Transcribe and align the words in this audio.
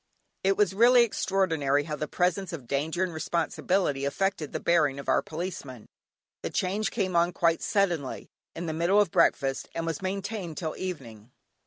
It 0.43 0.57
was 0.57 0.73
really 0.73 1.03
extraordinary 1.03 1.83
how 1.83 1.95
the 1.95 2.07
presence 2.07 2.51
of 2.53 2.65
danger 2.65 3.03
and 3.03 3.13
responsibility 3.13 4.03
affected 4.03 4.51
the 4.51 4.59
bearing 4.59 4.97
of 4.99 5.07
our 5.07 5.21
Policeman. 5.21 5.85
The 6.41 6.49
change 6.49 6.89
came 6.89 7.15
on 7.15 7.31
quite 7.33 7.61
suddenly, 7.61 8.27
in 8.55 8.65
the 8.65 8.73
middle 8.73 8.99
of 8.99 9.11
breakfast, 9.11 9.69
and 9.75 9.85
was 9.85 10.01
maintained 10.01 10.57
till 10.57 10.75
evening. 10.75 11.29